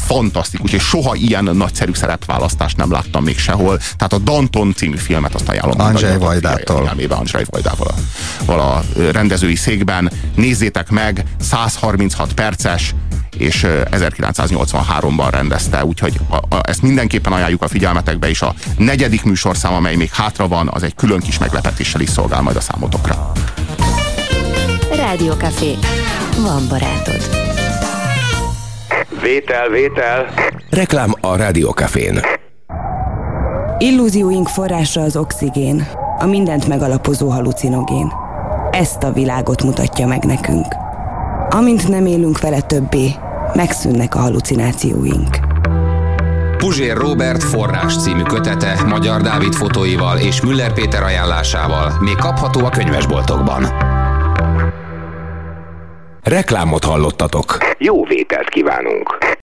fantasztikus, 0.07 0.73
és 0.73 0.83
soha 0.83 1.15
ilyen 1.15 1.45
nagyszerű 1.45 1.93
szerepválasztást 1.95 2.77
nem 2.77 2.91
láttam 2.91 3.25
még 3.25 3.39
sehol. 3.39 3.79
Tehát 3.79 4.13
a 4.13 4.19
Danton 4.19 4.75
című 4.75 4.97
filmet 4.97 5.35
azt 5.35 5.49
ajánlom. 5.49 5.81
Andrzej 5.81 6.19
Vajdától. 6.19 6.91
Andrzej 7.09 7.45
Vajdával 7.51 7.87
a, 7.87 7.95
vala 8.45 8.83
rendezői 9.11 9.55
székben. 9.55 10.13
Nézzétek 10.35 10.91
meg, 10.91 11.25
136 11.41 12.33
perces, 12.33 12.95
és 13.37 13.67
1983-ban 13.91 15.29
rendezte, 15.31 15.85
úgyhogy 15.85 16.21
a, 16.29 16.37
a, 16.37 16.61
ezt 16.63 16.83
mindenképpen 16.83 17.33
ajánljuk 17.33 17.63
a 17.63 17.69
figyelmetekbe, 17.69 18.29
és 18.29 18.43
a 18.43 18.55
negyedik 18.79 19.23
műsorszám, 19.23 19.73
amely 19.73 19.97
még 19.97 20.11
hátra 20.11 20.49
van, 20.49 20.69
az 20.73 20.83
egy 20.83 20.95
külön 20.95 21.21
kis 21.21 21.39
meglepetéssel 21.39 22.01
is 22.01 22.09
szolgál 22.09 22.43
majd 22.43 22.57
a 22.57 22.61
számotokra. 22.61 23.33
Rádiókafé. 24.97 25.75
Van 26.43 26.69
barátod. 26.69 27.29
Vétel, 29.23 29.69
vétel. 29.69 30.35
Reklám 30.71 31.15
a 31.21 31.37
Rádiókafén. 31.37 32.21
Illúzióink 33.79 34.49
forrása 34.49 35.01
az 35.01 35.17
oxigén, 35.17 35.89
a 36.19 36.27
mindent 36.27 36.67
megalapozó 36.67 37.29
halucinogén. 37.29 38.13
Ezt 38.71 39.03
a 39.03 39.13
világot 39.13 39.63
mutatja 39.63 40.07
meg 40.07 40.25
nekünk. 40.25 40.80
Amint 41.53 41.89
nem 41.89 42.07
élünk 42.07 42.41
vele 42.41 42.61
többé, 42.61 43.11
megszűnnek 43.55 44.15
a 44.15 44.19
halucinációink. 44.19 45.39
Puzsér 46.57 46.97
Robert 46.97 47.43
forrás 47.43 47.97
című 48.03 48.23
kötete 48.23 48.85
Magyar 48.89 49.21
Dávid 49.21 49.53
fotóival 49.53 50.19
és 50.19 50.41
Müller 50.41 50.73
Péter 50.73 51.03
ajánlásával 51.03 51.93
még 52.01 52.17
kapható 52.17 52.65
a 52.65 52.71
könyvesboltokban. 52.71 53.67
Reklámot 56.23 56.85
hallottatok. 56.85 57.59
Jó 57.79 58.05
vételt 58.05 58.49
kívánunk! 58.49 59.40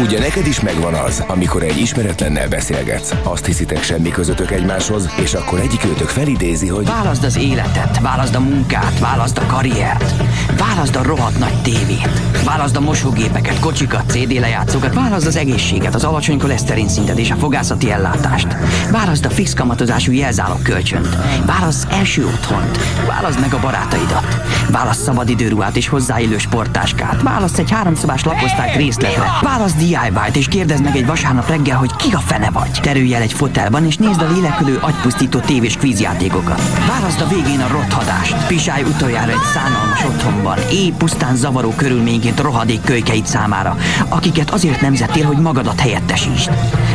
Ugye 0.00 0.18
neked 0.18 0.46
is 0.46 0.60
megvan 0.60 0.94
az, 0.94 1.24
amikor 1.26 1.62
egy 1.62 1.78
ismeretlennel 1.78 2.48
beszélgetsz, 2.48 3.14
azt 3.22 3.46
hiszitek 3.46 3.82
semmi 3.82 4.08
közöttök 4.08 4.50
egymáshoz, 4.50 5.08
és 5.22 5.34
akkor 5.34 5.60
egyik 5.60 5.84
őtök 5.84 6.08
felidézi, 6.08 6.68
hogy 6.68 6.86
Válaszd 6.86 7.24
az 7.24 7.36
életet, 7.36 7.98
válaszd 8.00 8.34
a 8.34 8.40
munkát, 8.40 8.98
válaszd 8.98 9.38
a 9.38 9.46
karriert, 9.46 10.14
válaszd 10.58 10.96
a 10.96 11.02
rohadt 11.02 11.38
nagy 11.38 11.62
tévét, 11.62 12.20
válaszd 12.44 12.76
a 12.76 12.80
mosógépeket, 12.80 13.58
kocsikat, 13.58 14.10
CD 14.10 14.32
lejátszókat, 14.32 14.94
válaszd 14.94 15.26
az 15.26 15.36
egészséget, 15.36 15.94
az 15.94 16.04
alacsony 16.04 16.38
koleszterin 16.38 16.88
szintet 16.88 17.18
és 17.18 17.30
a 17.30 17.36
fogászati 17.36 17.90
ellátást, 17.90 18.56
válaszd 18.90 19.24
a 19.24 19.30
fix 19.30 19.54
kamatozású 19.54 20.12
jelzálog 20.12 20.62
kölcsönt, 20.62 21.16
válaszd 21.46 21.88
első 21.92 22.26
otthont, 22.26 22.78
válaszd 23.06 23.40
meg 23.40 23.54
a 23.54 23.60
barátaidat, 23.60 24.40
válaszd 24.70 25.00
szabadidőruhát 25.00 25.76
és 25.76 25.88
hozzáillő 25.88 26.38
sportáskát, 26.38 27.22
válaszd 27.22 27.58
egy 27.58 27.70
háromszobás 27.70 28.24
lakosztályt 28.24 28.76
részletre, 28.76 29.24
válaszd 29.42 29.88
DIY-t, 29.90 30.36
és 30.36 30.48
kérdezd 30.48 30.82
meg 30.82 30.96
egy 30.96 31.06
vasárnap 31.06 31.48
reggel, 31.48 31.76
hogy 31.76 31.96
ki 31.96 32.12
a 32.12 32.18
fene 32.18 32.50
vagy. 32.50 32.70
Terülj 32.82 33.14
el 33.14 33.22
egy 33.22 33.32
fotelban, 33.32 33.86
és 33.86 33.96
nézd 33.96 34.20
a 34.20 34.32
lélekülő, 34.32 34.78
agypusztító 34.80 35.38
tévés 35.38 35.76
kvízjátékokat. 35.76 36.62
Válaszd 36.88 37.20
a 37.20 37.26
végén 37.26 37.60
a 37.60 37.68
rothadást. 37.68 38.46
Pisálj 38.46 38.82
utoljára 38.82 39.30
egy 39.30 39.46
szánalmas 39.54 40.04
otthonban, 40.04 40.58
éj 40.72 40.92
pusztán 40.98 41.36
zavaró 41.36 41.70
körülményként 41.70 42.40
rohadék 42.40 42.80
kölykeit 42.80 43.26
számára, 43.26 43.76
akiket 44.08 44.50
azért 44.50 44.80
nemzettél, 44.80 45.24
hogy 45.24 45.38
magadat 45.38 45.80
helyettesítsd. 45.80 46.50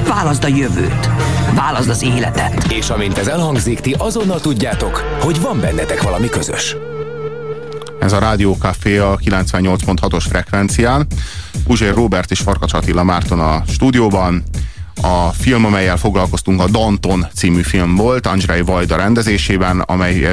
Válaszd 0.08 0.44
a 0.44 0.48
jövőt. 0.48 1.10
Válaszd 1.54 1.90
az 1.90 2.04
életet. 2.04 2.72
És 2.72 2.90
amint 2.90 3.18
ez 3.18 3.28
elhangzik, 3.28 3.80
ti 3.80 3.96
azonnal 3.98 4.40
tudjátok, 4.40 5.18
hogy 5.20 5.42
van 5.42 5.60
bennetek 5.60 6.02
valami 6.02 6.30
közös. 6.30 6.76
Ez 8.00 8.14
a 8.14 8.20
Rádió 8.20 8.58
Café 8.58 8.98
a 8.98 9.18
98.6-os 9.18 10.26
frekvencián. 10.30 11.08
Puzsér 11.64 11.94
Robert 11.94 12.32
és 12.32 12.40
Farkas 12.40 12.74
Attila 12.74 13.04
Márton 13.04 13.40
a 13.40 13.64
stúdióban. 13.68 14.44
A 15.02 15.30
film, 15.30 15.66
amelyel 15.66 15.98
foglalkoztunk, 15.98 16.62
a 16.62 16.68
Danton 16.68 17.26
című 17.34 17.62
film 17.62 17.96
volt, 17.96 18.28
Andrzej 18.28 18.62
Vajda 18.62 18.96
rendezésében, 18.96 19.80
amely 19.80 20.14